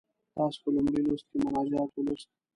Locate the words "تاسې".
0.35-0.57